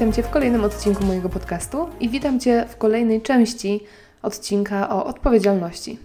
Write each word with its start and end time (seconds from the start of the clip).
Witam 0.00 0.12
Cię 0.12 0.22
w 0.22 0.30
kolejnym 0.30 0.64
odcinku 0.64 1.04
mojego 1.04 1.28
podcastu 1.28 1.88
i 2.00 2.08
witam 2.08 2.40
Cię 2.40 2.64
w 2.68 2.76
kolejnej 2.76 3.22
części 3.22 3.84
odcinka 4.22 4.88
o 4.88 5.06
odpowiedzialności. 5.06 5.98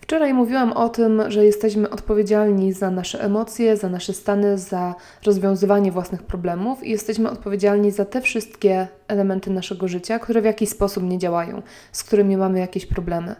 Wczoraj 0.00 0.34
mówiłam 0.34 0.72
o 0.72 0.88
tym, 0.88 1.22
że 1.28 1.44
jesteśmy 1.44 1.90
odpowiedzialni 1.90 2.72
za 2.72 2.90
nasze 2.90 3.22
emocje, 3.22 3.76
za 3.76 3.88
nasze 3.88 4.12
stany, 4.12 4.58
za 4.58 4.94
rozwiązywanie 5.26 5.92
własnych 5.92 6.22
problemów 6.22 6.84
i 6.84 6.90
jesteśmy 6.90 7.30
odpowiedzialni 7.30 7.90
za 7.90 8.04
te 8.04 8.20
wszystkie 8.20 8.88
elementy 9.08 9.50
naszego 9.50 9.88
życia, 9.88 10.18
które 10.18 10.42
w 10.42 10.44
jakiś 10.44 10.68
sposób 10.68 11.04
nie 11.04 11.18
działają, 11.18 11.62
z 11.92 12.04
którymi 12.04 12.36
mamy 12.36 12.58
jakieś 12.58 12.86
problemy. 12.86 13.36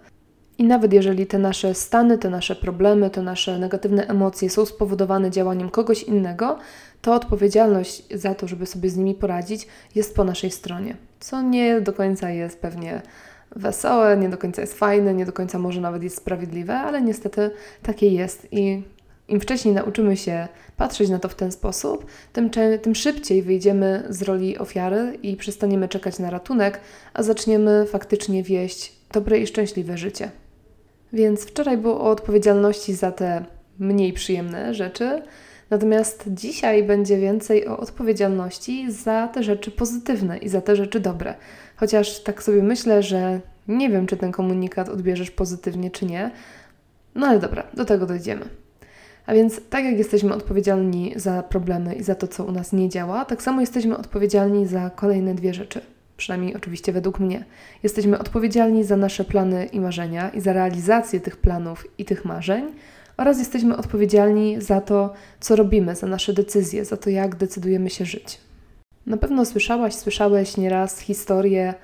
I 0.59 0.65
nawet 0.65 0.93
jeżeli 0.93 1.27
te 1.27 1.39
nasze 1.39 1.75
stany, 1.75 2.19
te 2.19 2.31
nasze 2.31 2.57
problemy, 2.57 3.11
te 3.11 3.23
nasze 3.23 3.59
negatywne 3.59 4.07
emocje 4.07 4.51
są 4.51 4.67
spowodowane 4.67 5.31
działaniem 5.31 5.71
kogoś 5.71 6.03
innego, 6.03 6.59
to 7.07 7.15
odpowiedzialność 7.15 8.03
za 8.15 8.35
to, 8.35 8.49
żeby 8.49 8.67
sobie 8.67 8.91
z 8.91 8.97
nimi 8.97 9.15
poradzić, 9.15 9.67
jest 9.95 10.15
po 10.15 10.25
naszej 10.25 10.51
stronie. 10.51 10.97
Co 11.21 11.43
nie 11.43 11.81
do 11.81 11.93
końca 11.93 12.31
jest 12.31 12.61
pewnie 12.61 13.03
wesołe, 13.57 14.17
nie 14.17 14.29
do 14.29 14.39
końca 14.39 14.61
jest 14.61 14.79
fajne, 14.79 15.15
nie 15.15 15.27
do 15.27 15.33
końca 15.33 15.59
może 15.59 15.81
nawet 15.81 16.03
jest 16.03 16.17
sprawiedliwe, 16.17 16.75
ale 16.75 17.03
niestety 17.03 17.51
takie 17.83 18.09
jest. 18.09 18.49
I 18.53 18.83
im 19.29 19.41
wcześniej 19.41 19.75
nauczymy 19.75 20.17
się 20.17 20.49
patrzeć 20.77 21.09
na 21.09 21.19
to 21.19 21.29
w 21.29 21.35
ten 21.35 21.53
sposób, 21.53 22.07
tym, 22.33 22.51
tym 22.83 22.95
szybciej 22.95 23.43
wyjdziemy 23.43 24.05
z 24.09 24.23
roli 24.23 24.59
ofiary 24.59 25.19
i 25.23 25.37
przestaniemy 25.37 25.89
czekać 25.89 26.19
na 26.19 26.31
ratunek, 26.31 26.81
a 27.15 27.23
zaczniemy 27.23 27.87
faktycznie 27.91 28.43
wieść 28.43 28.93
dobre 29.13 29.39
i 29.39 29.47
szczęśliwe 29.47 29.99
życie. 29.99 30.31
Więc 31.13 31.45
wczoraj 31.45 31.79
było 31.79 32.01
o 32.01 32.11
odpowiedzialności 32.11 32.95
za 32.95 33.13
te 33.13 33.45
mniej 33.79 34.13
przyjemne 34.13 34.75
rzeczy, 34.75 35.23
natomiast 35.71 36.25
dzisiaj 36.27 36.83
będzie 36.83 37.19
więcej 37.19 37.69
o 37.69 37.79
odpowiedzialności 37.79 38.93
za 38.93 39.29
te 39.29 39.43
rzeczy 39.43 39.71
pozytywne 39.71 40.39
i 40.39 40.49
za 40.49 40.61
te 40.61 40.77
rzeczy 40.77 41.01
dobre. 41.01 41.35
Chociaż 41.77 42.23
tak 42.23 42.43
sobie 42.43 42.63
myślę, 42.63 43.03
że 43.03 43.41
nie 43.69 43.91
wiem, 43.91 44.07
czy 44.07 44.17
ten 44.17 44.33
komunikat 44.33 44.89
odbierzesz 44.89 45.31
pozytywnie, 45.31 45.91
czy 45.91 46.07
nie. 46.07 46.31
No 47.15 47.27
ale 47.27 47.39
dobra, 47.39 47.67
do 47.75 47.85
tego 47.85 48.07
dojdziemy. 48.07 48.49
A 49.27 49.35
więc, 49.35 49.61
tak 49.71 49.85
jak 49.85 49.99
jesteśmy 49.99 50.35
odpowiedzialni 50.35 51.13
za 51.17 51.43
problemy 51.43 51.95
i 51.95 52.03
za 52.03 52.15
to, 52.15 52.29
co 52.29 52.45
u 52.45 52.53
nas 52.53 52.73
nie 52.73 52.89
działa, 52.89 53.25
tak 53.25 53.43
samo 53.43 53.61
jesteśmy 53.61 53.97
odpowiedzialni 53.97 54.67
za 54.67 54.91
kolejne 54.91 55.35
dwie 55.35 55.55
rzeczy 55.55 55.81
przynajmniej 56.17 56.57
oczywiście 56.57 56.93
według 56.93 57.21
mnie. 57.21 57.45
Jesteśmy 57.83 58.19
odpowiedzialni 58.19 58.85
za 58.85 58.97
nasze 58.97 59.25
plany 59.25 59.67
i 59.67 59.81
marzenia 59.81 60.29
i 60.29 60.41
za 60.41 60.53
realizację 60.53 61.21
tych 61.21 61.37
planów 61.37 61.87
i 61.99 62.05
tych 62.05 62.25
marzeń, 62.25 62.73
oraz 63.17 63.39
jesteśmy 63.39 63.77
odpowiedzialni 63.77 64.61
za 64.61 64.81
to, 64.81 65.13
co 65.41 65.57
robimy, 65.57 65.97
za 65.97 66.07
nasze 66.07 66.33
decyzje, 66.33 66.85
za 66.85 66.97
to, 66.97 67.11
jak 67.11 67.37
decydujemy 67.37 67.91
się 67.91 68.05
żyć. 68.05 68.41
Na 69.07 69.17
pewno 69.17 69.45
słyszałaś, 69.45 69.95
słyszałeś 69.95 70.57
nieraz 70.57 70.99
historię 70.99 71.75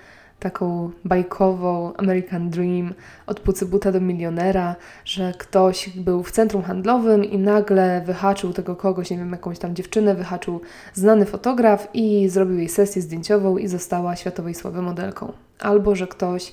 taką 0.42 0.90
bajkową 1.04 1.92
American 1.96 2.50
Dream 2.50 2.94
od 3.26 3.40
pucybuta 3.40 3.92
do 3.92 4.00
milionera, 4.00 4.76
że 5.04 5.32
ktoś 5.38 5.88
był 5.88 6.22
w 6.22 6.30
centrum 6.30 6.62
handlowym 6.62 7.24
i 7.24 7.38
nagle 7.38 8.02
wyhaczył 8.06 8.52
tego 8.52 8.76
kogoś, 8.76 9.10
nie 9.10 9.16
wiem, 9.16 9.32
jakąś 9.32 9.58
tam 9.58 9.74
dziewczynę, 9.74 10.14
wyhaczył 10.14 10.60
znany 10.94 11.26
fotograf 11.26 11.88
i 11.94 12.28
zrobił 12.28 12.58
jej 12.58 12.68
sesję 12.68 13.02
zdjęciową 13.02 13.56
i 13.56 13.68
została 13.68 14.16
światowej 14.16 14.54
sławy 14.54 14.82
modelką. 14.82 15.32
Albo, 15.58 15.94
że 15.94 16.06
ktoś, 16.06 16.52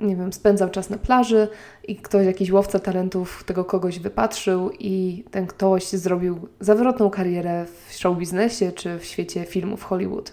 nie 0.00 0.16
wiem, 0.16 0.32
spędzał 0.32 0.70
czas 0.70 0.90
na 0.90 0.98
plaży 0.98 1.48
i 1.88 1.96
ktoś, 1.96 2.26
jakiś 2.26 2.50
łowca 2.52 2.78
talentów 2.78 3.44
tego 3.46 3.64
kogoś 3.64 3.98
wypatrzył 3.98 4.70
i 4.78 5.24
ten 5.30 5.46
ktoś 5.46 5.88
zrobił 5.88 6.48
zawrotną 6.60 7.10
karierę 7.10 7.66
w 7.88 7.94
show 7.94 8.18
biznesie 8.18 8.72
czy 8.72 8.98
w 8.98 9.04
świecie 9.04 9.44
filmów 9.44 9.84
Hollywood. 9.84 10.32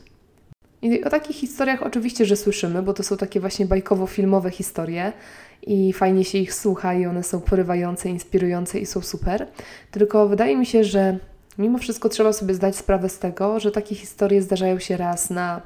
I 0.82 1.04
o 1.04 1.10
takich 1.10 1.36
historiach 1.36 1.84
oczywiście, 1.84 2.26
że 2.26 2.36
słyszymy, 2.36 2.84
bo 2.84 2.94
to 2.94 3.04
są 3.04 3.18
takie 3.18 3.40
właśnie 3.40 3.66
bajkowo-filmowe 3.66 4.50
historie 4.50 5.14
i 5.62 5.94
fajnie 5.94 6.26
się 6.26 6.38
ich 6.38 6.54
słucha 6.54 6.94
i 6.94 7.06
one 7.06 7.24
są 7.24 7.42
porywające, 7.42 8.10
inspirujące 8.10 8.80
i 8.80 8.86
są 8.86 9.02
super. 9.02 9.48
Tylko 9.92 10.28
wydaje 10.28 10.58
mi 10.58 10.66
się, 10.66 10.84
że 10.84 11.20
mimo 11.58 11.78
wszystko 11.78 12.10
trzeba 12.10 12.34
sobie 12.34 12.54
zdać 12.54 12.76
sprawę 12.76 13.10
z 13.10 13.20
tego, 13.20 13.60
że 13.60 13.72
takie 13.72 13.96
historie 13.96 14.42
zdarzają 14.42 14.80
się 14.80 14.98
raz 14.98 15.30
na 15.30 15.62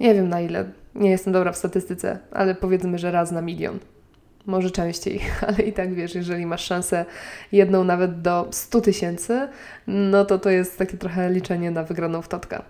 nie 0.00 0.14
wiem 0.14 0.28
na 0.28 0.40
ile, 0.40 0.64
nie 0.94 1.10
jestem 1.10 1.32
dobra 1.32 1.52
w 1.52 1.56
statystyce, 1.56 2.18
ale 2.30 2.54
powiedzmy, 2.54 2.98
że 2.98 3.10
raz 3.10 3.32
na 3.32 3.42
milion. 3.42 3.78
Może 4.46 4.70
częściej, 4.70 5.20
ale 5.48 5.58
i 5.58 5.72
tak 5.72 5.94
wiesz, 5.94 6.14
jeżeli 6.14 6.46
masz 6.46 6.64
szansę 6.64 7.04
jedną 7.52 7.84
nawet 7.84 8.20
do 8.22 8.48
100 8.50 8.80
tysięcy, 8.80 9.48
no 9.86 10.24
to 10.24 10.38
to 10.38 10.50
jest 10.50 10.78
takie 10.78 10.96
trochę 10.96 11.30
liczenie 11.30 11.70
na 11.70 11.82
wygraną 11.82 12.22
w 12.22 12.28
totka. 12.28 12.64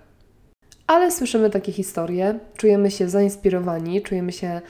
Ale 0.87 1.11
słyszymy 1.11 1.51
takie 1.51 1.73
historie, 1.73 2.39
czujemy 2.57 2.91
się 2.91 3.09
zainspirowani, 3.09 4.03
czujemy 4.03 4.33
się 4.33 4.61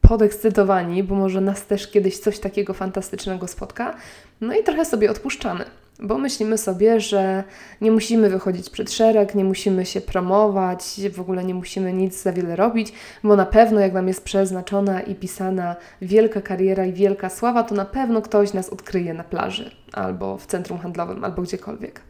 podekscytowani, 0.00 1.04
bo 1.04 1.14
może 1.14 1.40
nas 1.40 1.66
też 1.66 1.90
kiedyś 1.90 2.18
coś 2.18 2.38
takiego 2.38 2.74
fantastycznego 2.74 3.46
spotka. 3.48 3.94
No 4.40 4.54
i 4.54 4.62
trochę 4.62 4.84
sobie 4.84 5.10
odpuszczamy, 5.10 5.64
bo 6.00 6.18
myślimy 6.18 6.58
sobie, 6.58 7.00
że 7.00 7.44
nie 7.80 7.90
musimy 7.90 8.30
wychodzić 8.30 8.70
przed 8.70 8.92
szereg, 8.92 9.34
nie 9.34 9.44
musimy 9.44 9.86
się 9.86 10.00
promować, 10.00 11.00
w 11.12 11.20
ogóle 11.20 11.44
nie 11.44 11.54
musimy 11.54 11.92
nic 11.92 12.22
za 12.22 12.32
wiele 12.32 12.56
robić, 12.56 12.92
bo 13.24 13.36
na 13.36 13.46
pewno 13.46 13.80
jak 13.80 13.92
nam 13.92 14.08
jest 14.08 14.24
przeznaczona 14.24 15.00
i 15.00 15.14
pisana 15.14 15.76
wielka 16.02 16.40
kariera 16.40 16.86
i 16.86 16.92
wielka 16.92 17.28
sława, 17.28 17.62
to 17.62 17.74
na 17.74 17.84
pewno 17.84 18.22
ktoś 18.22 18.52
nas 18.52 18.68
odkryje 18.68 19.14
na 19.14 19.24
plaży 19.24 19.70
albo 19.92 20.38
w 20.38 20.46
centrum 20.46 20.78
handlowym, 20.78 21.24
albo 21.24 21.42
gdziekolwiek. 21.42 22.00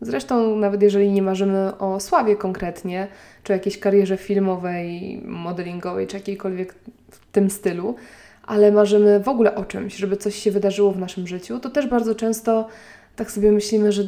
Zresztą, 0.00 0.56
nawet 0.56 0.82
jeżeli 0.82 1.10
nie 1.10 1.22
marzymy 1.22 1.78
o 1.78 2.00
sławie 2.00 2.36
konkretnie, 2.36 3.08
czy 3.42 3.52
jakiejś 3.52 3.78
karierze 3.78 4.16
filmowej, 4.16 5.20
modelingowej, 5.24 6.06
czy 6.06 6.16
jakiejkolwiek 6.16 6.74
w 7.10 7.26
tym 7.32 7.50
stylu, 7.50 7.94
ale 8.46 8.72
marzymy 8.72 9.20
w 9.20 9.28
ogóle 9.28 9.54
o 9.54 9.64
czymś, 9.64 9.96
żeby 9.96 10.16
coś 10.16 10.34
się 10.34 10.50
wydarzyło 10.50 10.92
w 10.92 10.98
naszym 10.98 11.26
życiu, 11.26 11.58
to 11.58 11.70
też 11.70 11.86
bardzo 11.86 12.14
często 12.14 12.68
tak 13.16 13.30
sobie 13.30 13.52
myślimy, 13.52 13.92
że 13.92 14.02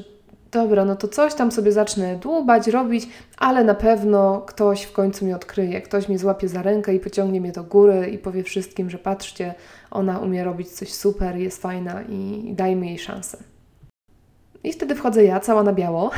dobra, 0.51 0.85
no 0.85 0.97
to 0.97 1.09
coś 1.09 1.35
tam 1.35 1.53
sobie 1.53 1.73
zacznę 1.73 2.17
dłubać, 2.17 2.67
robić, 2.67 3.09
ale 3.39 3.65
na 3.65 3.75
pewno 3.75 4.41
ktoś 4.41 4.83
w 4.83 4.93
końcu 4.93 5.25
mnie 5.25 5.37
odkryje, 5.37 5.83
ktoś 5.83 6.09
mnie 6.09 6.19
złapie 6.19 6.49
za 6.49 6.63
rękę 6.63 6.95
i 6.95 7.01
pociągnie 7.01 7.41
mnie 7.41 7.53
do 7.53 7.65
góry 7.65 8.11
i 8.13 8.19
powie 8.19 8.43
wszystkim, 8.43 8.91
że 8.91 8.99
patrzcie, 8.99 9.55
ona 9.91 10.19
umie 10.19 10.45
robić 10.45 10.69
coś 10.69 10.93
super, 10.93 11.37
jest 11.37 11.63
fajna 11.63 12.03
i 12.03 12.53
dajmy 12.55 12.87
jej 12.87 12.99
szansę. 12.99 13.39
I 14.65 14.73
wtedy 14.73 14.95
wchodzę 14.95 15.25
ja, 15.25 15.41
cała 15.41 15.63
na 15.63 15.73
biało. 15.73 16.11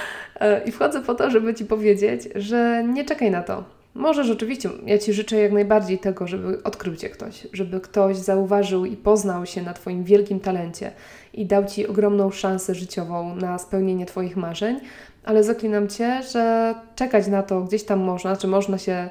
I 0.66 0.72
wchodzę 0.72 1.00
po 1.00 1.14
to, 1.14 1.30
żeby 1.30 1.54
Ci 1.54 1.64
powiedzieć, 1.64 2.28
że 2.34 2.84
nie 2.84 3.04
czekaj 3.04 3.30
na 3.30 3.42
to. 3.42 3.64
Możesz 3.94 4.30
oczywiście, 4.30 4.70
ja 4.86 4.98
Ci 4.98 5.12
życzę 5.12 5.36
jak 5.36 5.52
najbardziej 5.52 5.98
tego, 5.98 6.26
żeby 6.26 6.62
odkrył 6.62 6.96
Cię 6.96 7.08
ktoś, 7.08 7.46
żeby 7.52 7.80
ktoś 7.80 8.16
zauważył 8.16 8.84
i 8.84 8.96
poznał 8.96 9.46
się 9.46 9.62
na 9.62 9.74
Twoim 9.74 10.04
wielkim 10.04 10.40
talencie 10.40 10.92
i 11.34 11.46
dał 11.46 11.64
Ci 11.64 11.86
ogromną 11.86 12.30
szansę 12.30 12.74
życiową 12.74 13.36
na 13.36 13.58
spełnienie 13.58 14.06
Twoich 14.06 14.36
marzeń, 14.36 14.80
ale 15.24 15.44
zaklinam 15.44 15.88
Cię, 15.88 16.22
że 16.32 16.74
czekać 16.96 17.26
na 17.26 17.42
to 17.42 17.60
gdzieś 17.60 17.84
tam 17.84 18.00
można, 18.00 18.36
czy 18.36 18.46
można 18.46 18.78
się, 18.78 19.10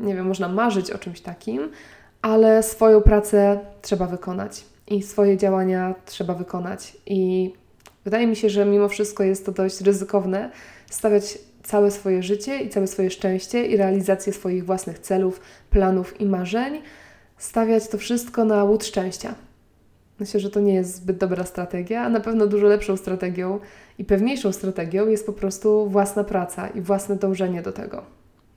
nie 0.00 0.14
wiem, 0.14 0.26
można 0.26 0.48
marzyć 0.48 0.90
o 0.90 0.98
czymś 0.98 1.20
takim, 1.20 1.68
ale 2.22 2.62
swoją 2.62 3.00
pracę 3.00 3.58
trzeba 3.82 4.06
wykonać 4.06 4.64
i 4.86 5.02
swoje 5.02 5.36
działania 5.36 5.94
trzeba 6.06 6.34
wykonać 6.34 6.96
i 7.06 7.52
Wydaje 8.08 8.26
mi 8.26 8.36
się, 8.36 8.50
że 8.50 8.64
mimo 8.64 8.88
wszystko 8.88 9.24
jest 9.24 9.46
to 9.46 9.52
dość 9.52 9.80
ryzykowne 9.80 10.50
stawiać 10.90 11.38
całe 11.62 11.90
swoje 11.90 12.22
życie 12.22 12.60
i 12.60 12.68
całe 12.68 12.86
swoje 12.86 13.10
szczęście 13.10 13.66
i 13.66 13.76
realizację 13.76 14.32
swoich 14.32 14.66
własnych 14.66 14.98
celów, 14.98 15.40
planów 15.70 16.20
i 16.20 16.26
marzeń, 16.26 16.82
stawiać 17.38 17.88
to 17.88 17.98
wszystko 17.98 18.44
na 18.44 18.64
łód 18.64 18.84
szczęścia. 18.84 19.34
Myślę, 20.20 20.40
że 20.40 20.50
to 20.50 20.60
nie 20.60 20.74
jest 20.74 20.94
zbyt 20.94 21.16
dobra 21.16 21.44
strategia, 21.44 22.02
a 22.02 22.08
na 22.08 22.20
pewno 22.20 22.46
dużo 22.46 22.66
lepszą 22.66 22.96
strategią 22.96 23.58
i 23.98 24.04
pewniejszą 24.04 24.52
strategią 24.52 25.08
jest 25.08 25.26
po 25.26 25.32
prostu 25.32 25.88
własna 25.88 26.24
praca 26.24 26.68
i 26.68 26.80
własne 26.80 27.16
dążenie 27.16 27.62
do 27.62 27.72
tego. 27.72 28.02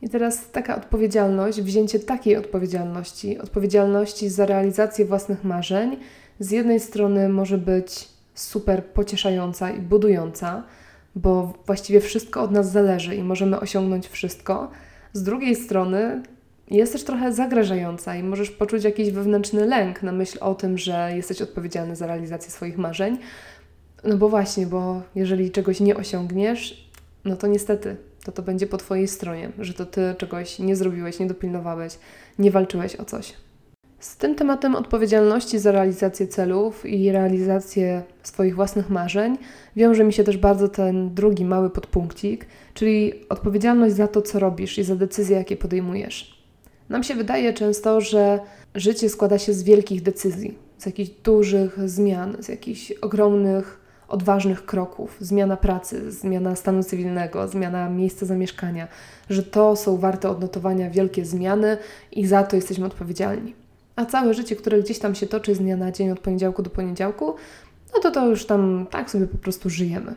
I 0.01 0.09
teraz 0.09 0.51
taka 0.51 0.75
odpowiedzialność, 0.75 1.61
wzięcie 1.61 1.99
takiej 1.99 2.37
odpowiedzialności, 2.37 3.39
odpowiedzialności 3.39 4.29
za 4.29 4.45
realizację 4.45 5.05
własnych 5.05 5.43
marzeń, 5.43 5.97
z 6.39 6.51
jednej 6.51 6.79
strony 6.79 7.29
może 7.29 7.57
być 7.57 8.11
super 8.41 8.85
pocieszająca 8.85 9.71
i 9.71 9.79
budująca, 9.79 10.63
bo 11.15 11.53
właściwie 11.65 12.01
wszystko 12.01 12.41
od 12.41 12.51
nas 12.51 12.71
zależy 12.71 13.15
i 13.15 13.23
możemy 13.23 13.59
osiągnąć 13.59 14.07
wszystko. 14.07 14.71
Z 15.13 15.23
drugiej 15.23 15.55
strony 15.55 16.23
jest 16.71 16.93
też 16.93 17.03
trochę 17.03 17.33
zagrażająca 17.33 18.15
i 18.15 18.23
możesz 18.23 18.51
poczuć 18.51 18.83
jakiś 18.83 19.11
wewnętrzny 19.11 19.65
lęk 19.65 20.03
na 20.03 20.11
myśl 20.11 20.37
o 20.41 20.55
tym, 20.55 20.77
że 20.77 21.11
jesteś 21.15 21.41
odpowiedzialny 21.41 21.95
za 21.95 22.07
realizację 22.07 22.51
swoich 22.51 22.77
marzeń. 22.77 23.17
No 24.03 24.17
bo 24.17 24.29
właśnie, 24.29 24.67
bo 24.67 25.01
jeżeli 25.15 25.51
czegoś 25.51 25.79
nie 25.79 25.95
osiągniesz, 25.95 26.91
no 27.25 27.35
to 27.35 27.47
niestety 27.47 27.97
to 28.23 28.31
to 28.31 28.41
będzie 28.41 28.67
po 28.67 28.77
Twojej 28.77 29.07
stronie, 29.07 29.51
że 29.59 29.73
to 29.73 29.85
Ty 29.85 30.15
czegoś 30.17 30.59
nie 30.59 30.75
zrobiłeś, 30.75 31.19
nie 31.19 31.27
dopilnowałeś, 31.27 31.97
nie 32.39 32.51
walczyłeś 32.51 32.95
o 32.95 33.05
coś. 33.05 33.33
Z 34.01 34.17
tym 34.17 34.35
tematem 34.35 34.75
odpowiedzialności 34.75 35.59
za 35.59 35.71
realizację 35.71 36.27
celów 36.27 36.85
i 36.85 37.11
realizację 37.11 38.03
swoich 38.23 38.55
własnych 38.55 38.89
marzeń 38.89 39.37
wiąże 39.75 40.03
mi 40.03 40.13
się 40.13 40.23
też 40.23 40.37
bardzo 40.37 40.69
ten 40.69 41.13
drugi 41.13 41.45
mały 41.45 41.69
podpunkcik, 41.69 42.45
czyli 42.73 43.13
odpowiedzialność 43.29 43.95
za 43.95 44.07
to, 44.07 44.21
co 44.21 44.39
robisz 44.39 44.77
i 44.77 44.83
za 44.83 44.95
decyzje, 44.95 45.37
jakie 45.37 45.57
podejmujesz. 45.57 46.43
Nam 46.89 47.03
się 47.03 47.15
wydaje 47.15 47.53
często, 47.53 48.01
że 48.01 48.39
życie 48.75 49.09
składa 49.09 49.37
się 49.37 49.53
z 49.53 49.63
wielkich 49.63 50.01
decyzji, 50.01 50.57
z 50.77 50.85
jakichś 50.85 51.09
dużych 51.23 51.89
zmian, 51.89 52.37
z 52.39 52.47
jakichś 52.47 52.91
ogromnych, 52.91 53.79
odważnych 54.07 54.65
kroków, 54.65 55.17
zmiana 55.19 55.57
pracy, 55.57 56.11
zmiana 56.11 56.55
stanu 56.55 56.83
cywilnego, 56.83 57.47
zmiana 57.47 57.89
miejsca 57.89 58.25
zamieszkania, 58.25 58.87
że 59.29 59.43
to 59.43 59.75
są 59.75 59.97
warte 59.97 60.29
odnotowania 60.29 60.89
wielkie 60.89 61.25
zmiany 61.25 61.77
i 62.11 62.27
za 62.27 62.43
to 62.43 62.55
jesteśmy 62.55 62.85
odpowiedzialni. 62.85 63.60
A 63.95 64.05
całe 64.05 64.33
życie, 64.33 64.55
które 64.55 64.79
gdzieś 64.79 64.99
tam 64.99 65.15
się 65.15 65.27
toczy 65.27 65.55
z 65.55 65.59
dnia 65.59 65.77
na 65.77 65.91
dzień, 65.91 66.11
od 66.11 66.19
poniedziałku 66.19 66.63
do 66.63 66.69
poniedziałku, 66.69 67.35
no 67.93 67.99
to 68.01 68.11
to 68.11 68.27
już 68.27 68.45
tam 68.45 68.87
tak 68.91 69.11
sobie 69.11 69.27
po 69.27 69.37
prostu 69.37 69.69
żyjemy. 69.69 70.15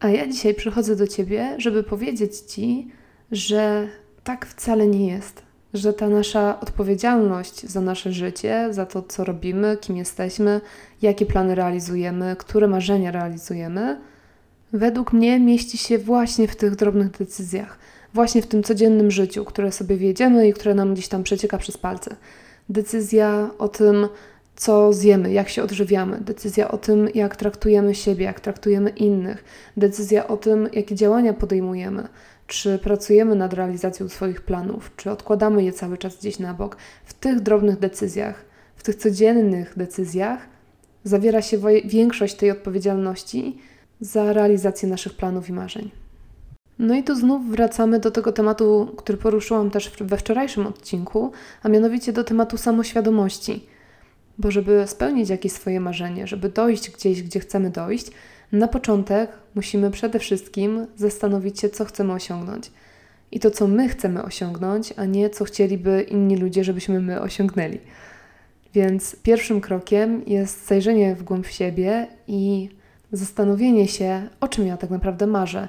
A 0.00 0.08
ja 0.08 0.26
dzisiaj 0.26 0.54
przychodzę 0.54 0.96
do 0.96 1.06
Ciebie, 1.06 1.54
żeby 1.58 1.82
powiedzieć 1.82 2.36
Ci, 2.40 2.88
że 3.32 3.88
tak 4.24 4.46
wcale 4.46 4.86
nie 4.86 5.06
jest 5.06 5.50
że 5.74 5.92
ta 5.92 6.08
nasza 6.08 6.60
odpowiedzialność 6.60 7.62
za 7.62 7.80
nasze 7.80 8.12
życie, 8.12 8.68
za 8.70 8.86
to, 8.86 9.02
co 9.02 9.24
robimy, 9.24 9.76
kim 9.80 9.96
jesteśmy, 9.96 10.60
jakie 11.02 11.26
plany 11.26 11.54
realizujemy, 11.54 12.36
które 12.38 12.68
marzenia 12.68 13.10
realizujemy, 13.10 14.00
według 14.72 15.12
mnie 15.12 15.40
mieści 15.40 15.78
się 15.78 15.98
właśnie 15.98 16.48
w 16.48 16.56
tych 16.56 16.76
drobnych 16.76 17.10
decyzjach, 17.10 17.78
właśnie 18.14 18.42
w 18.42 18.46
tym 18.46 18.62
codziennym 18.62 19.10
życiu, 19.10 19.44
które 19.44 19.72
sobie 19.72 19.96
wiedziemy 19.96 20.48
i 20.48 20.52
które 20.52 20.74
nam 20.74 20.94
gdzieś 20.94 21.08
tam 21.08 21.22
przecieka 21.22 21.58
przez 21.58 21.78
palce. 21.78 22.16
Decyzja 22.70 23.50
o 23.58 23.68
tym, 23.68 24.08
co 24.56 24.92
zjemy, 24.92 25.32
jak 25.32 25.48
się 25.48 25.62
odżywiamy, 25.62 26.20
decyzja 26.20 26.70
o 26.70 26.78
tym, 26.78 27.08
jak 27.14 27.36
traktujemy 27.36 27.94
siebie, 27.94 28.24
jak 28.24 28.40
traktujemy 28.40 28.90
innych, 28.90 29.44
decyzja 29.76 30.28
o 30.28 30.36
tym, 30.36 30.68
jakie 30.72 30.94
działania 30.94 31.32
podejmujemy, 31.32 32.08
czy 32.46 32.78
pracujemy 32.78 33.34
nad 33.34 33.52
realizacją 33.52 34.08
swoich 34.08 34.40
planów, 34.40 34.90
czy 34.96 35.10
odkładamy 35.10 35.64
je 35.64 35.72
cały 35.72 35.98
czas 35.98 36.16
gdzieś 36.16 36.38
na 36.38 36.54
bok. 36.54 36.76
W 37.04 37.14
tych 37.14 37.40
drobnych 37.40 37.78
decyzjach, 37.78 38.44
w 38.76 38.82
tych 38.82 38.96
codziennych 38.96 39.72
decyzjach 39.76 40.38
zawiera 41.04 41.42
się 41.42 41.58
większość 41.84 42.34
tej 42.34 42.50
odpowiedzialności 42.50 43.58
za 44.00 44.32
realizację 44.32 44.88
naszych 44.88 45.14
planów 45.14 45.48
i 45.48 45.52
marzeń. 45.52 45.90
No 46.80 46.94
i 46.94 47.02
tu 47.02 47.14
znów 47.14 47.50
wracamy 47.50 47.98
do 47.98 48.10
tego 48.10 48.32
tematu, 48.32 48.94
który 48.96 49.18
poruszyłam 49.18 49.70
też 49.70 49.92
we 50.00 50.16
wczorajszym 50.16 50.66
odcinku, 50.66 51.32
a 51.62 51.68
mianowicie 51.68 52.12
do 52.12 52.24
tematu 52.24 52.56
samoświadomości. 52.56 53.66
Bo 54.38 54.50
żeby 54.50 54.84
spełnić 54.86 55.28
jakieś 55.28 55.52
swoje 55.52 55.80
marzenie, 55.80 56.26
żeby 56.26 56.48
dojść 56.48 56.90
gdzieś, 56.90 57.22
gdzie 57.22 57.40
chcemy 57.40 57.70
dojść, 57.70 58.06
na 58.52 58.68
początek 58.68 59.30
musimy 59.54 59.90
przede 59.90 60.18
wszystkim 60.18 60.86
zastanowić 60.96 61.60
się, 61.60 61.68
co 61.68 61.84
chcemy 61.84 62.12
osiągnąć. 62.12 62.72
I 63.32 63.40
to, 63.40 63.50
co 63.50 63.68
my 63.68 63.88
chcemy 63.88 64.22
osiągnąć, 64.22 64.94
a 64.96 65.04
nie 65.04 65.30
co 65.30 65.44
chcieliby 65.44 66.02
inni 66.02 66.36
ludzie, 66.36 66.64
żebyśmy 66.64 67.00
my 67.00 67.20
osiągnęli. 67.20 67.78
Więc 68.74 69.16
pierwszym 69.22 69.60
krokiem 69.60 70.22
jest 70.26 70.66
zajrzenie 70.66 71.14
w 71.14 71.22
głąb 71.22 71.46
siebie 71.46 72.06
i 72.26 72.68
zastanowienie 73.12 73.88
się, 73.88 74.28
o 74.40 74.48
czym 74.48 74.66
ja 74.66 74.76
tak 74.76 74.90
naprawdę 74.90 75.26
marzę, 75.26 75.68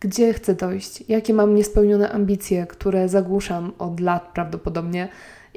gdzie 0.00 0.32
chcę 0.32 0.54
dojść, 0.54 1.04
jakie 1.08 1.34
mam 1.34 1.54
niespełnione 1.54 2.12
ambicje, 2.12 2.66
które 2.66 3.08
zagłuszam 3.08 3.72
od 3.78 4.00
lat 4.00 4.32
prawdopodobnie 4.34 5.08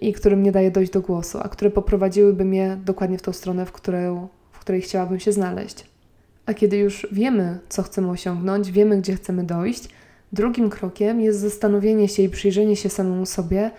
i 0.02 0.14
którym 0.14 0.44
nie 0.44 0.52
daję 0.52 0.72
dojść 0.72 0.92
do 0.92 1.02
głosu, 1.02 1.40
a 1.44 1.50
które 1.50 1.72
poprowadziłyby 1.72 2.46
mnie 2.46 2.78
dokładnie 2.86 3.18
w 3.18 3.22
tą 3.22 3.34
stronę, 3.34 3.66
w, 3.66 3.72
której, 3.72 4.16
w 4.52 4.60
której 4.60 4.82
chciałabym 4.82 5.20
się 5.20 5.32
znaleźć. 5.32 5.86
A 6.46 6.54
kiedy 6.54 6.78
już 6.78 7.08
wiemy, 7.12 7.60
co 7.70 7.84
chcemy 7.84 8.10
osiągnąć, 8.10 8.72
wiemy, 8.72 8.98
gdzie 8.98 9.16
chcemy 9.16 9.44
dojść, 9.44 9.90
drugim 10.34 10.70
krokiem 10.70 11.22
jest 11.22 11.40
zastanowienie 11.40 12.08
się 12.08 12.24
i 12.24 12.30
przyjrzenie 12.30 12.76
się 12.76 12.90
samemu 12.90 13.26
sobie, 13.26 13.72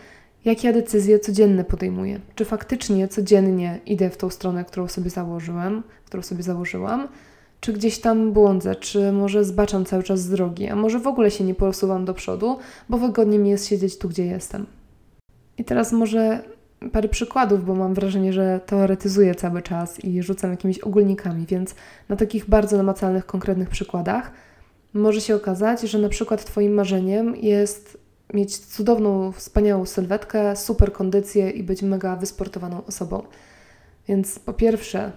jakie 0.45 0.69
ja 0.69 0.75
decyzje 0.75 1.19
codzienne 1.19 1.65
podejmuję. 1.65 2.21
Czy 2.35 2.45
faktycznie 2.45 3.09
codziennie 3.09 3.81
idę 3.87 4.11
w 4.11 4.17
tą 4.17 4.31
stronę, 4.31 4.65
którą 4.65 4.89
sobie 4.89 5.11
założyłem, 5.11 5.83
którą 6.07 6.23
sobie 6.23 6.43
założyłam, 6.43 7.09
czy 7.61 7.73
gdzieś 7.73 7.99
tam 7.99 8.33
błądzę, 8.33 8.75
czy 8.75 9.13
może 9.13 9.45
zbaczam 9.45 9.85
cały 9.85 10.03
czas 10.03 10.21
z 10.21 10.31
drogi, 10.31 10.69
a 10.69 10.77
może 10.77 10.99
w 10.99 11.07
ogóle 11.07 11.31
się 11.31 11.45
nie 11.45 11.55
posuwam 11.55 12.05
do 12.05 12.15
przodu, 12.15 12.59
bo 12.89 12.99
wygodnie 12.99 13.39
mi 13.39 13.51
jest 13.51 13.69
siedzieć 13.69 13.99
tu, 13.99 14.09
gdzie 14.09 14.27
jestem. 14.27 14.67
I 15.59 15.65
teraz 15.65 15.93
może 15.93 16.43
parę 16.93 17.09
przykładów, 17.09 17.65
bo 17.65 17.75
mam 17.75 17.95
wrażenie, 17.95 18.33
że 18.33 18.61
teoretyzuję 18.67 19.35
cały 19.35 19.63
czas 19.63 20.05
i 20.05 20.23
rzucam 20.23 20.51
jakimiś 20.51 20.79
ogólnikami, 20.79 21.47
więc 21.47 21.75
na 22.09 22.17
takich 22.17 22.49
bardzo 22.49 22.77
namacalnych, 22.77 23.27
konkretnych 23.27 23.69
przykładach 23.69 24.33
może 24.95 25.21
się 25.21 25.35
okazać, 25.35 25.81
że 25.81 25.99
na 25.99 26.09
przykład 26.09 26.45
Twoim 26.45 26.75
marzeniem 26.75 27.37
jest 27.37 27.99
mieć 28.35 28.59
cudowną, 28.59 29.33
wspaniałą 29.33 29.87
sylwetkę, 29.87 30.57
super 30.57 30.93
kondycję 30.93 31.51
i 31.51 31.63
być 31.63 31.83
mega 31.83 32.17
wysportowaną 32.17 32.85
osobą. 32.85 33.23
Więc 34.09 34.39
po 34.39 34.53
pierwsze, 34.53 35.13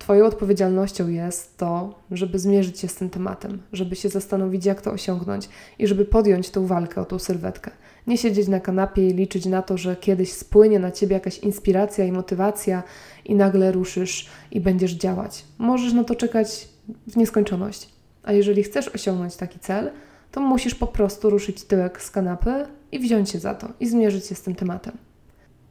Twoją 0.00 0.26
odpowiedzialnością 0.26 1.08
jest 1.08 1.56
to, 1.56 1.94
żeby 2.10 2.38
zmierzyć 2.38 2.80
się 2.80 2.88
z 2.88 2.94
tym 2.94 3.10
tematem, 3.10 3.62
żeby 3.72 3.96
się 3.96 4.08
zastanowić, 4.08 4.66
jak 4.66 4.82
to 4.82 4.92
osiągnąć 4.92 5.48
i 5.78 5.86
żeby 5.86 6.04
podjąć 6.04 6.50
tą 6.50 6.66
walkę 6.66 7.00
o 7.00 7.04
tą 7.04 7.18
sylwetkę. 7.18 7.70
Nie 8.06 8.18
siedzieć 8.18 8.48
na 8.48 8.60
kanapie 8.60 9.08
i 9.08 9.14
liczyć 9.14 9.46
na 9.46 9.62
to, 9.62 9.78
że 9.78 9.96
kiedyś 9.96 10.32
spłynie 10.32 10.78
na 10.78 10.90
ciebie 10.90 11.14
jakaś 11.14 11.38
inspiracja 11.38 12.04
i 12.04 12.12
motywacja 12.12 12.82
i 13.24 13.34
nagle 13.34 13.72
ruszysz 13.72 14.28
i 14.50 14.60
będziesz 14.60 14.92
działać. 14.92 15.44
Możesz 15.58 15.92
na 15.92 16.04
to 16.04 16.14
czekać 16.14 16.68
w 17.06 17.16
nieskończoność. 17.16 17.88
A 18.22 18.32
jeżeli 18.32 18.62
chcesz 18.62 18.88
osiągnąć 18.88 19.36
taki 19.36 19.58
cel, 19.58 19.90
to 20.32 20.40
musisz 20.40 20.74
po 20.74 20.86
prostu 20.86 21.30
ruszyć 21.30 21.64
tyłek 21.64 22.02
z 22.02 22.10
kanapy 22.10 22.66
i 22.92 22.98
wziąć 22.98 23.30
się 23.30 23.38
za 23.38 23.54
to 23.54 23.68
i 23.80 23.88
zmierzyć 23.88 24.26
się 24.26 24.34
z 24.34 24.42
tym 24.42 24.54
tematem. 24.54 24.96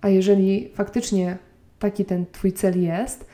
A 0.02 0.10
jeżeli 0.10 0.72
faktycznie 0.76 1.38
taki 1.80 2.06
ten 2.06 2.26
Twój 2.32 2.54
cel 2.54 2.82
jest, 2.82 3.26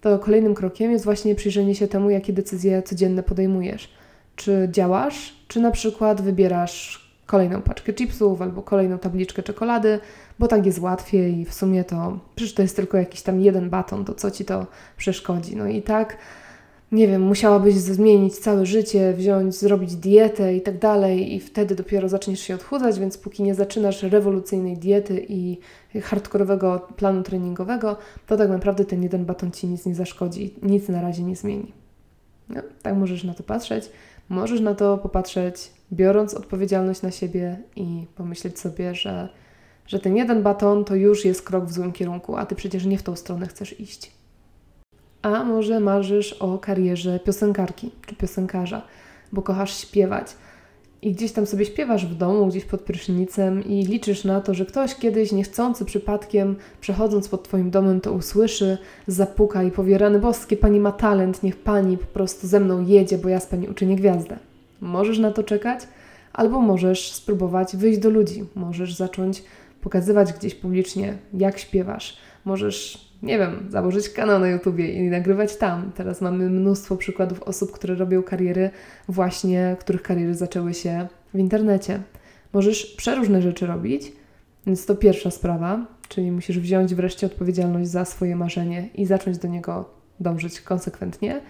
to 0.00 0.18
kolejnym 0.18 0.54
krokiem 0.54 0.92
jest 0.92 1.04
właśnie 1.04 1.34
przyjrzenie 1.34 1.74
się 1.74 1.88
temu, 1.88 2.10
jakie 2.10 2.32
decyzje 2.32 2.82
codzienne 2.82 3.22
podejmujesz. 3.22 3.88
Czy 4.36 4.68
działasz, 4.72 5.36
czy 5.48 5.60
na 5.60 5.70
przykład 5.70 6.20
wybierasz 6.20 7.10
kolejną 7.26 7.62
paczkę 7.62 7.92
chipsów 7.92 8.42
albo 8.42 8.62
kolejną 8.62 8.98
tabliczkę 8.98 9.42
czekolady, 9.42 10.00
bo 10.38 10.48
tak 10.48 10.66
jest 10.66 10.78
łatwiej 10.78 11.38
i 11.38 11.44
w 11.44 11.54
sumie 11.54 11.84
to 11.84 12.18
przecież 12.34 12.54
to 12.54 12.62
jest 12.62 12.76
tylko 12.76 12.96
jakiś 12.98 13.22
tam 13.22 13.40
jeden 13.40 13.70
baton, 13.70 14.04
to 14.04 14.14
co 14.14 14.30
ci 14.30 14.44
to 14.44 14.66
przeszkodzi. 14.96 15.56
No 15.56 15.66
i 15.66 15.82
tak, 15.82 16.16
nie 16.92 17.08
wiem, 17.08 17.22
musiałabyś 17.22 17.74
zmienić 17.74 18.38
całe 18.38 18.66
życie, 18.66 19.12
wziąć, 19.12 19.54
zrobić 19.54 19.96
dietę 19.96 20.54
i 20.54 20.60
tak 20.60 20.78
dalej, 20.78 21.34
i 21.34 21.40
wtedy 21.40 21.74
dopiero 21.74 22.08
zaczniesz 22.08 22.40
się 22.40 22.54
odchudzać, 22.54 22.98
więc 22.98 23.18
póki 23.18 23.42
nie 23.42 23.54
zaczynasz 23.54 24.02
rewolucyjnej 24.02 24.76
diety 24.76 25.26
i 25.28 25.58
hardkorowego 26.02 26.88
planu 26.96 27.22
treningowego, 27.22 27.96
to 28.26 28.36
tak 28.36 28.50
naprawdę 28.50 28.84
ten 28.84 29.02
jeden 29.02 29.24
baton 29.24 29.50
ci 29.50 29.66
nic 29.66 29.86
nie 29.86 29.94
zaszkodzi, 29.94 30.54
nic 30.62 30.88
na 30.88 31.02
razie 31.02 31.22
nie 31.22 31.36
zmieni. 31.36 31.72
No, 32.48 32.62
tak 32.82 32.96
możesz 32.96 33.24
na 33.24 33.34
to 33.34 33.42
patrzeć. 33.42 33.90
Możesz 34.28 34.60
na 34.60 34.74
to 34.74 34.98
popatrzeć, 34.98 35.70
biorąc 35.92 36.34
odpowiedzialność 36.34 37.02
na 37.02 37.10
siebie 37.10 37.58
i 37.76 38.06
pomyśleć 38.16 38.58
sobie, 38.58 38.94
że, 38.94 39.28
że 39.86 39.98
ten 39.98 40.16
jeden 40.16 40.42
baton 40.42 40.84
to 40.84 40.94
już 40.94 41.24
jest 41.24 41.42
krok 41.42 41.64
w 41.64 41.72
złym 41.72 41.92
kierunku, 41.92 42.36
a 42.36 42.46
ty 42.46 42.54
przecież 42.54 42.84
nie 42.84 42.98
w 42.98 43.02
tą 43.02 43.16
stronę 43.16 43.46
chcesz 43.46 43.80
iść. 43.80 44.19
A 45.22 45.44
może 45.44 45.80
marzysz 45.80 46.32
o 46.32 46.58
karierze 46.58 47.20
piosenkarki 47.20 47.90
czy 48.06 48.14
piosenkarza, 48.14 48.82
bo 49.32 49.42
kochasz 49.42 49.78
śpiewać. 49.78 50.26
I 51.02 51.12
gdzieś 51.12 51.32
tam 51.32 51.46
sobie 51.46 51.64
śpiewasz 51.64 52.06
w 52.06 52.14
domu, 52.14 52.46
gdzieś 52.46 52.64
pod 52.64 52.80
prysznicem 52.80 53.64
i 53.64 53.84
liczysz 53.84 54.24
na 54.24 54.40
to, 54.40 54.54
że 54.54 54.66
ktoś 54.66 54.94
kiedyś 54.94 55.32
niechcący 55.32 55.84
przypadkiem, 55.84 56.56
przechodząc 56.80 57.28
pod 57.28 57.42
Twoim 57.42 57.70
domem, 57.70 58.00
to 58.00 58.12
usłyszy, 58.12 58.78
zapuka 59.06 59.62
i 59.62 59.70
powie, 59.70 59.98
rany 59.98 60.18
boskie, 60.18 60.56
Pani 60.56 60.80
ma 60.80 60.92
talent, 60.92 61.42
niech 61.42 61.56
Pani 61.56 61.98
po 61.98 62.06
prostu 62.06 62.46
ze 62.46 62.60
mną 62.60 62.86
jedzie, 62.86 63.18
bo 63.18 63.28
ja 63.28 63.40
z 63.40 63.46
Pani 63.46 63.68
uczynię 63.68 63.96
gwiazdę. 63.96 64.38
Możesz 64.80 65.18
na 65.18 65.30
to 65.30 65.42
czekać, 65.42 65.80
albo 66.32 66.60
możesz 66.60 67.12
spróbować 67.12 67.76
wyjść 67.76 67.98
do 67.98 68.10
ludzi, 68.10 68.44
możesz 68.54 68.94
zacząć 68.94 69.42
pokazywać 69.80 70.32
gdzieś 70.32 70.54
publicznie, 70.54 71.18
jak 71.34 71.58
śpiewasz, 71.58 72.16
możesz 72.44 73.09
nie 73.22 73.38
wiem, 73.38 73.66
założyć 73.68 74.08
kanał 74.08 74.38
na 74.38 74.48
YouTubie 74.48 74.92
i 74.92 75.10
nagrywać 75.10 75.56
tam. 75.56 75.92
Teraz 75.94 76.20
mamy 76.20 76.50
mnóstwo 76.50 76.96
przykładów 76.96 77.42
osób, 77.42 77.72
które 77.72 77.94
robią 77.94 78.22
kariery 78.22 78.70
właśnie, 79.08 79.76
których 79.80 80.02
kariery 80.02 80.34
zaczęły 80.34 80.74
się 80.74 81.08
w 81.34 81.38
internecie. 81.38 82.00
Możesz 82.52 82.86
przeróżne 82.86 83.42
rzeczy 83.42 83.66
robić, 83.66 84.12
więc 84.66 84.86
to 84.86 84.94
pierwsza 84.94 85.30
sprawa, 85.30 85.86
czyli 86.08 86.32
musisz 86.32 86.58
wziąć 86.58 86.94
wreszcie 86.94 87.26
odpowiedzialność 87.26 87.90
za 87.90 88.04
swoje 88.04 88.36
marzenie 88.36 88.88
i 88.94 89.06
zacząć 89.06 89.38
do 89.38 89.48
niego 89.48 89.90
dążyć 90.20 90.60
konsekwentnie. 90.60 91.40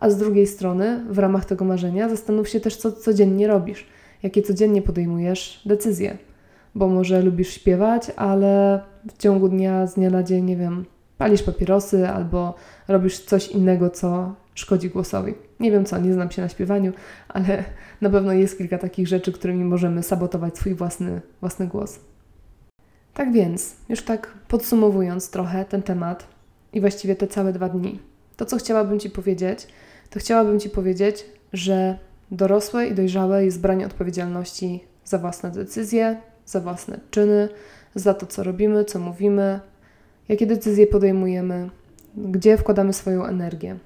A 0.00 0.10
z 0.10 0.16
drugiej 0.16 0.46
strony, 0.46 1.04
w 1.10 1.18
ramach 1.18 1.44
tego 1.44 1.64
marzenia, 1.64 2.08
zastanów 2.08 2.48
się 2.48 2.60
też, 2.60 2.76
co 2.76 2.92
codziennie 2.92 3.46
robisz, 3.46 3.86
jakie 4.22 4.42
codziennie 4.42 4.82
podejmujesz 4.82 5.62
decyzje 5.66 6.16
bo 6.76 6.88
może 6.88 7.22
lubisz 7.22 7.48
śpiewać, 7.48 8.10
ale 8.16 8.80
w 9.14 9.18
ciągu 9.18 9.48
dnia, 9.48 9.86
z 9.86 9.94
dnia 9.94 10.10
na 10.10 10.22
dzień, 10.22 10.44
nie 10.44 10.56
wiem, 10.56 10.84
palisz 11.18 11.42
papierosy 11.42 12.08
albo 12.08 12.54
robisz 12.88 13.20
coś 13.20 13.48
innego, 13.48 13.90
co 13.90 14.34
szkodzi 14.54 14.90
głosowi. 14.90 15.34
Nie 15.60 15.70
wiem 15.70 15.84
co, 15.84 15.98
nie 15.98 16.12
znam 16.12 16.30
się 16.30 16.42
na 16.42 16.48
śpiewaniu, 16.48 16.92
ale 17.28 17.64
na 18.00 18.10
pewno 18.10 18.32
jest 18.32 18.58
kilka 18.58 18.78
takich 18.78 19.08
rzeczy, 19.08 19.32
którymi 19.32 19.64
możemy 19.64 20.02
sabotować 20.02 20.58
swój 20.58 20.74
własny, 20.74 21.20
własny 21.40 21.66
głos. 21.66 22.00
Tak 23.14 23.32
więc, 23.32 23.76
już 23.88 24.02
tak 24.02 24.34
podsumowując 24.48 25.30
trochę 25.30 25.64
ten 25.64 25.82
temat 25.82 26.26
i 26.72 26.80
właściwie 26.80 27.16
te 27.16 27.26
całe 27.26 27.52
dwa 27.52 27.68
dni, 27.68 27.98
to 28.36 28.44
co 28.44 28.56
chciałabym 28.56 29.00
Ci 29.00 29.10
powiedzieć, 29.10 29.66
to 30.10 30.18
chciałabym 30.20 30.60
Ci 30.60 30.70
powiedzieć, 30.70 31.24
że 31.52 31.98
dorosłe 32.30 32.86
i 32.86 32.94
dojrzałe 32.94 33.44
jest 33.44 33.60
branie 33.60 33.86
odpowiedzialności 33.86 34.84
za 35.04 35.18
własne 35.18 35.50
decyzje, 35.50 36.20
za 36.46 36.60
własne 36.60 37.00
czyny, 37.10 37.48
za 37.94 38.14
to, 38.14 38.26
co 38.26 38.42
robimy, 38.42 38.84
co 38.84 38.98
mówimy, 38.98 39.60
jakie 40.28 40.46
decyzje 40.46 40.86
podejmujemy, 40.86 41.70
gdzie 42.16 42.58
wkładamy 42.58 42.92
swoją 42.92 43.26
energię. 43.26 43.78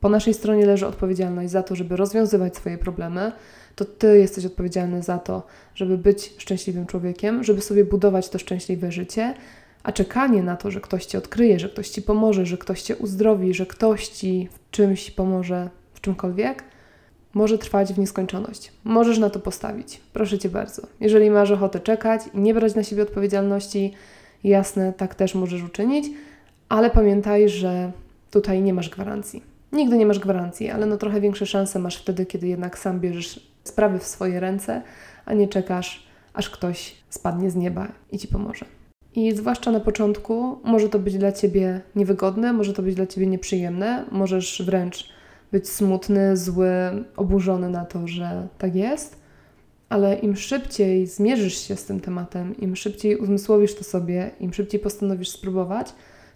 Po 0.00 0.08
naszej 0.08 0.34
stronie 0.34 0.66
leży 0.66 0.86
odpowiedzialność 0.86 1.50
za 1.50 1.62
to, 1.62 1.76
żeby 1.76 1.96
rozwiązywać 1.96 2.56
swoje 2.56 2.78
problemy. 2.78 3.32
To 3.76 3.84
ty 3.84 4.18
jesteś 4.18 4.46
odpowiedzialny 4.46 5.02
za 5.02 5.18
to, 5.18 5.46
żeby 5.74 5.98
być 5.98 6.34
szczęśliwym 6.38 6.86
człowiekiem, 6.86 7.44
żeby 7.44 7.60
sobie 7.60 7.84
budować 7.84 8.28
to 8.28 8.38
szczęśliwe 8.38 8.92
życie, 8.92 9.34
a 9.82 9.92
czekanie 9.92 10.42
na 10.42 10.56
to, 10.56 10.70
że 10.70 10.80
ktoś 10.80 11.06
ci 11.06 11.16
odkryje, 11.16 11.58
że 11.58 11.68
ktoś 11.68 11.88
ci 11.88 12.02
pomoże, 12.02 12.46
że 12.46 12.58
ktoś 12.58 12.82
cię 12.82 12.96
uzdrowi, 12.96 13.54
że 13.54 13.66
ktoś 13.66 14.08
ci 14.08 14.48
w 14.52 14.70
czymś 14.70 15.10
pomoże, 15.10 15.70
w 15.94 16.00
czymkolwiek, 16.00 16.64
może 17.34 17.58
trwać 17.58 17.92
w 17.92 17.98
nieskończoność. 17.98 18.72
Możesz 18.84 19.18
na 19.18 19.30
to 19.30 19.40
postawić. 19.40 20.00
Proszę 20.12 20.38
cię 20.38 20.48
bardzo. 20.48 20.82
Jeżeli 21.00 21.30
masz 21.30 21.50
ochotę 21.50 21.80
czekać 21.80 22.20
i 22.34 22.38
nie 22.38 22.54
brać 22.54 22.74
na 22.74 22.82
siebie 22.82 23.02
odpowiedzialności, 23.02 23.92
jasne, 24.44 24.92
tak 24.92 25.14
też 25.14 25.34
możesz 25.34 25.62
uczynić, 25.62 26.06
ale 26.68 26.90
pamiętaj, 26.90 27.48
że 27.48 27.92
tutaj 28.30 28.62
nie 28.62 28.74
masz 28.74 28.90
gwarancji. 28.90 29.42
Nigdy 29.72 29.98
nie 29.98 30.06
masz 30.06 30.18
gwarancji, 30.18 30.70
ale 30.70 30.86
no 30.86 30.96
trochę 30.96 31.20
większe 31.20 31.46
szanse 31.46 31.78
masz 31.78 31.96
wtedy, 31.96 32.26
kiedy 32.26 32.48
jednak 32.48 32.78
sam 32.78 33.00
bierzesz 33.00 33.54
sprawy 33.64 33.98
w 33.98 34.06
swoje 34.06 34.40
ręce, 34.40 34.82
a 35.26 35.34
nie 35.34 35.48
czekasz, 35.48 36.06
aż 36.34 36.50
ktoś 36.50 36.96
spadnie 37.10 37.50
z 37.50 37.56
nieba 37.56 37.88
i 38.12 38.18
ci 38.18 38.28
pomoże. 38.28 38.64
I 39.14 39.36
zwłaszcza 39.36 39.70
na 39.70 39.80
początku 39.80 40.58
może 40.64 40.88
to 40.88 40.98
być 40.98 41.18
dla 41.18 41.32
ciebie 41.32 41.80
niewygodne, 41.96 42.52
może 42.52 42.72
to 42.72 42.82
być 42.82 42.94
dla 42.94 43.06
ciebie 43.06 43.26
nieprzyjemne, 43.26 44.04
możesz 44.10 44.62
wręcz 44.66 45.08
być 45.52 45.68
smutny, 45.68 46.36
zły, 46.36 46.70
oburzony 47.16 47.70
na 47.70 47.84
to, 47.84 48.08
że 48.08 48.48
tak 48.58 48.74
jest, 48.74 49.23
ale 49.94 50.18
im 50.18 50.36
szybciej 50.36 51.06
zmierzysz 51.06 51.68
się 51.68 51.76
z 51.76 51.84
tym 51.84 52.00
tematem, 52.00 52.56
im 52.56 52.76
szybciej 52.76 53.16
uzmysłowisz 53.16 53.74
to 53.74 53.84
sobie, 53.84 54.30
im 54.40 54.52
szybciej 54.54 54.80
postanowisz 54.80 55.28
spróbować, 55.28 55.92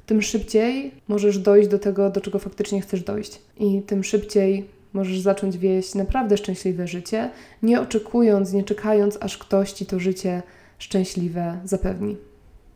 tym 0.06 0.22
szybciej 0.22 0.92
możesz 1.08 1.38
dojść 1.38 1.68
do 1.68 1.78
tego, 1.78 2.10
do 2.10 2.20
czego 2.20 2.38
faktycznie 2.38 2.80
chcesz 2.80 3.02
dojść. 3.02 3.42
I 3.60 3.82
tym 3.82 4.04
szybciej 4.04 4.66
możesz 4.92 5.20
zacząć 5.20 5.58
wieść 5.58 5.94
naprawdę 5.94 6.36
szczęśliwe 6.36 6.88
życie, 6.88 7.30
nie 7.62 7.80
oczekując, 7.80 8.52
nie 8.52 8.64
czekając, 8.64 9.18
aż 9.20 9.38
ktoś 9.38 9.72
ci 9.72 9.86
to 9.86 10.00
życie 10.00 10.42
szczęśliwe 10.78 11.58
zapewni. 11.64 12.16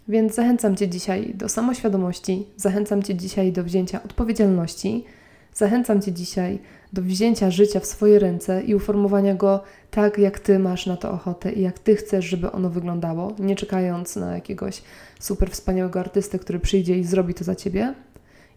Więc 0.09 0.35
zachęcam 0.35 0.77
Cię 0.77 0.89
dzisiaj 0.89 1.35
do 1.35 1.49
samoświadomości, 1.49 2.47
zachęcam 2.57 3.03
Cię 3.03 3.15
dzisiaj 3.15 3.53
do 3.53 3.65
wzięcia 3.65 4.03
odpowiedzialności, 4.03 5.05
zachęcam 5.54 6.02
Cię 6.02 6.12
dzisiaj 6.12 6.59
do 6.92 7.02
wzięcia 7.02 7.50
życia 7.50 7.80
w 7.80 7.87
swoje 7.87 8.18
ręce 8.18 8.62
i 8.62 8.75
uformowania 8.75 9.35
go 9.35 9.62
tak, 9.90 10.18
jak 10.18 10.38
Ty 10.38 10.59
masz 10.59 10.87
na 10.87 10.97
to 10.97 11.11
ochotę 11.11 11.52
i 11.52 11.61
jak 11.61 11.78
Ty 11.78 11.97
chcesz, 11.97 12.25
żeby 12.25 12.52
ono 12.52 12.71
wyglądało, 12.71 13.32
nie 13.38 13.56
czekając 13.56 14.16
na 14.16 14.35
jakiegoś 14.35 14.82
super 15.21 15.50
wspaniałego 15.50 16.00
artystę, 16.00 16.38
który 16.38 16.61
przyjdzie 16.61 16.99
i 16.99 17.04
zrobi 17.04 17.35
to 17.35 17.44
za 17.44 17.54
Ciebie. 17.54 17.94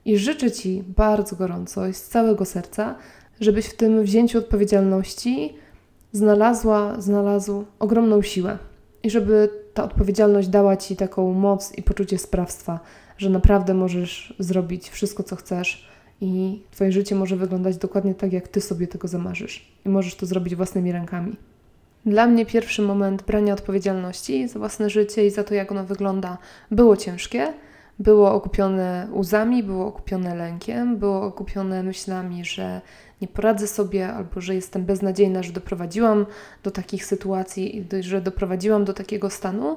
I 0.05 0.17
życzę 0.17 0.51
Ci 0.51 0.83
bardzo 0.97 1.35
gorąco 1.35 1.87
i 1.87 1.93
z 1.93 2.03
całego 2.03 2.45
serca, 2.45 2.95
żebyś 3.39 3.65
w 3.65 3.77
tym 3.77 4.03
wzięciu 4.03 4.37
odpowiedzialności 4.37 5.55
znalazła, 6.11 7.01
znalazł 7.01 7.65
ogromną 7.79 8.21
siłę 8.21 8.57
i 9.03 9.09
żeby 9.09 9.49
ta 9.73 9.83
odpowiedzialność 9.83 10.47
dała 10.47 10.77
Ci 10.77 10.95
taką 10.95 11.33
moc 11.33 11.77
i 11.77 11.83
poczucie 11.83 12.17
sprawstwa, 12.17 12.79
że 13.17 13.29
naprawdę 13.29 13.73
możesz 13.73 14.35
zrobić 14.39 14.89
wszystko, 14.89 15.23
co 15.23 15.35
chcesz 15.35 15.94
i 16.21 16.61
Twoje 16.71 16.91
życie 16.91 17.15
może 17.15 17.35
wyglądać 17.35 17.77
dokładnie 17.77 18.15
tak, 18.15 18.33
jak 18.33 18.47
Ty 18.47 18.61
sobie 18.61 18.87
tego 18.87 19.07
zamarzysz 19.07 19.71
i 19.85 19.89
możesz 19.89 20.15
to 20.15 20.25
zrobić 20.25 20.55
własnymi 20.55 20.91
rękami. 20.91 21.35
Dla 22.05 22.27
mnie 22.27 22.45
pierwszy 22.45 22.81
moment 22.81 23.23
brania 23.23 23.53
odpowiedzialności 23.53 24.47
za 24.47 24.59
własne 24.59 24.89
życie 24.89 25.25
i 25.25 25.31
za 25.31 25.43
to, 25.43 25.53
jak 25.53 25.71
ono 25.71 25.85
wygląda, 25.85 26.37
było 26.71 26.97
ciężkie. 26.97 27.53
Było 27.99 28.33
okupione 28.33 29.07
łzami, 29.13 29.63
było 29.63 29.87
okupione 29.87 30.35
lękiem, 30.35 30.97
było 30.97 31.23
okupione 31.23 31.83
myślami, 31.83 32.45
że 32.45 32.81
nie 33.21 33.27
poradzę 33.27 33.67
sobie 33.67 34.07
albo 34.07 34.41
że 34.41 34.55
jestem 34.55 34.85
beznadziejna, 34.85 35.43
że 35.43 35.53
doprowadziłam 35.53 36.25
do 36.63 36.71
takich 36.71 37.05
sytuacji 37.05 37.87
że 37.99 38.21
doprowadziłam 38.21 38.85
do 38.85 38.93
takiego 38.93 39.29
stanu. 39.29 39.75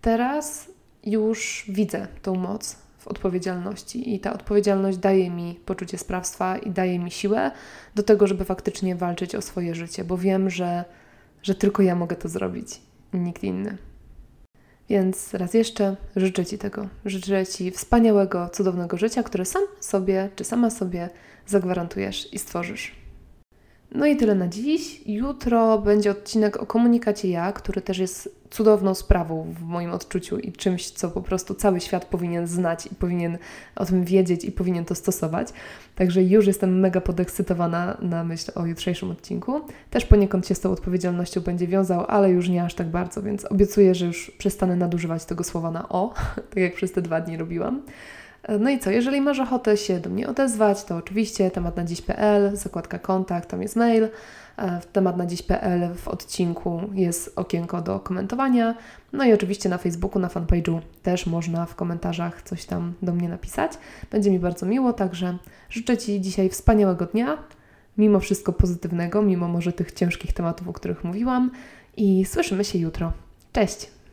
Teraz 0.00 0.68
już 1.04 1.64
widzę 1.68 2.06
tą 2.22 2.34
moc 2.34 2.83
w 3.04 3.08
odpowiedzialności 3.08 4.14
i 4.14 4.20
ta 4.20 4.32
odpowiedzialność 4.32 4.98
daje 4.98 5.30
mi 5.30 5.60
poczucie 5.66 5.98
sprawstwa 5.98 6.58
i 6.58 6.70
daje 6.70 6.98
mi 6.98 7.10
siłę 7.10 7.50
do 7.94 8.02
tego, 8.02 8.26
żeby 8.26 8.44
faktycznie 8.44 8.96
walczyć 8.96 9.34
o 9.34 9.42
swoje 9.42 9.74
życie, 9.74 10.04
bo 10.04 10.18
wiem, 10.18 10.50
że, 10.50 10.84
że 11.42 11.54
tylko 11.54 11.82
ja 11.82 11.94
mogę 11.94 12.16
to 12.16 12.28
zrobić, 12.28 12.80
nikt 13.12 13.44
inny. 13.44 13.78
Więc 14.88 15.34
raz 15.34 15.54
jeszcze 15.54 15.96
życzę 16.16 16.46
Ci 16.46 16.58
tego. 16.58 16.88
Życzę 17.04 17.46
Ci 17.46 17.70
wspaniałego, 17.70 18.48
cudownego 18.48 18.96
życia, 18.96 19.22
które 19.22 19.44
sam 19.44 19.62
sobie 19.80 20.28
czy 20.36 20.44
sama 20.44 20.70
sobie 20.70 21.08
zagwarantujesz 21.46 22.32
i 22.32 22.38
stworzysz. 22.38 23.03
No 23.92 24.06
i 24.06 24.16
tyle 24.16 24.34
na 24.34 24.48
dziś. 24.48 25.00
Jutro 25.06 25.78
będzie 25.78 26.10
odcinek 26.10 26.56
o 26.56 26.66
komunikacie 26.66 27.28
ja, 27.28 27.52
który 27.52 27.80
też 27.80 27.98
jest 27.98 28.44
cudowną 28.50 28.94
sprawą 28.94 29.54
w 29.58 29.62
moim 29.62 29.90
odczuciu 29.90 30.38
i 30.38 30.52
czymś, 30.52 30.90
co 30.90 31.10
po 31.10 31.22
prostu 31.22 31.54
cały 31.54 31.80
świat 31.80 32.04
powinien 32.04 32.46
znać 32.46 32.86
i 32.86 32.94
powinien 32.94 33.38
o 33.76 33.84
tym 33.84 34.04
wiedzieć 34.04 34.44
i 34.44 34.52
powinien 34.52 34.84
to 34.84 34.94
stosować. 34.94 35.48
Także 35.94 36.22
już 36.22 36.46
jestem 36.46 36.80
mega 36.80 37.00
podekscytowana 37.00 37.96
na 38.00 38.24
myśl 38.24 38.52
o 38.54 38.66
jutrzejszym 38.66 39.10
odcinku. 39.10 39.60
Też 39.90 40.06
poniekąd 40.06 40.46
się 40.46 40.54
z 40.54 40.60
tą 40.60 40.70
odpowiedzialnością 40.70 41.40
będzie 41.40 41.66
wiązał, 41.66 42.04
ale 42.08 42.30
już 42.30 42.48
nie 42.48 42.64
aż 42.64 42.74
tak 42.74 42.86
bardzo, 42.86 43.22
więc 43.22 43.44
obiecuję, 43.44 43.94
że 43.94 44.06
już 44.06 44.30
przestanę 44.38 44.76
nadużywać 44.76 45.24
tego 45.24 45.44
słowa 45.44 45.70
na 45.70 45.88
o, 45.88 46.14
tak 46.50 46.56
jak 46.56 46.74
przez 46.74 46.92
te 46.92 47.02
dwa 47.02 47.20
dni 47.20 47.36
robiłam. 47.36 47.82
No 48.60 48.70
i 48.70 48.78
co, 48.78 48.90
jeżeli 48.90 49.20
masz 49.20 49.40
ochotę 49.40 49.76
się 49.76 50.00
do 50.00 50.10
mnie 50.10 50.28
odezwać, 50.28 50.84
to 50.84 50.96
oczywiście 50.96 51.50
temat 51.50 51.76
na 51.76 51.84
dziś.pl, 51.84 52.56
zakładka 52.56 52.98
kontakt, 52.98 53.48
tam 53.50 53.62
jest 53.62 53.76
mail. 53.76 54.08
E, 54.56 54.80
w 54.80 54.86
temat 54.86 55.16
na 55.16 55.26
dziś.pl 55.26 55.94
w 55.94 56.08
odcinku 56.08 56.80
jest 56.94 57.32
okienko 57.36 57.82
do 57.82 58.00
komentowania. 58.00 58.74
No 59.12 59.24
i 59.24 59.32
oczywiście 59.32 59.68
na 59.68 59.78
Facebooku, 59.78 60.22
na 60.22 60.28
fanpage'u 60.28 60.80
też 61.02 61.26
można 61.26 61.66
w 61.66 61.74
komentarzach 61.74 62.42
coś 62.42 62.64
tam 62.64 62.94
do 63.02 63.12
mnie 63.12 63.28
napisać. 63.28 63.72
Będzie 64.10 64.30
mi 64.30 64.38
bardzo 64.38 64.66
miło, 64.66 64.92
także 64.92 65.38
życzę 65.70 65.98
Ci 65.98 66.20
dzisiaj 66.20 66.48
wspaniałego 66.48 67.06
dnia, 67.06 67.38
mimo 67.98 68.20
wszystko 68.20 68.52
pozytywnego, 68.52 69.22
mimo 69.22 69.48
może 69.48 69.72
tych 69.72 69.92
ciężkich 69.92 70.32
tematów, 70.32 70.68
o 70.68 70.72
których 70.72 71.04
mówiłam 71.04 71.50
i 71.96 72.24
słyszymy 72.24 72.64
się 72.64 72.78
jutro. 72.78 73.12
Cześć! 73.52 74.03